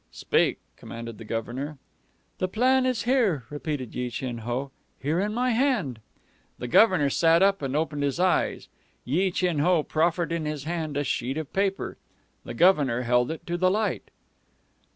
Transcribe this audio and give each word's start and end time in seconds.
"Speak," 0.11 0.57
commanded 0.77 1.19
the 1.19 1.23
Governor. 1.23 1.77
"The 2.39 2.47
plan 2.47 2.87
is 2.87 3.03
here," 3.03 3.43
repeated 3.51 3.93
Yi 3.93 4.09
Chin 4.09 4.39
Ho, 4.39 4.71
"here 4.99 5.19
in 5.19 5.31
my 5.31 5.51
hand." 5.51 5.99
The 6.57 6.67
Governor 6.67 7.11
sat 7.11 7.43
up 7.43 7.61
and 7.61 7.75
opened 7.75 8.01
his 8.01 8.19
eyes, 8.19 8.67
Yi 9.05 9.29
Chin 9.29 9.59
Ho 9.59 9.83
proffered 9.83 10.31
in 10.31 10.45
his 10.45 10.63
hand 10.63 10.97
a 10.97 11.03
sheet 11.03 11.37
of 11.37 11.53
paper. 11.53 11.97
The 12.45 12.55
Governor 12.55 13.03
held 13.03 13.29
it 13.29 13.45
to 13.45 13.57
the 13.57 13.69
light. 13.69 14.09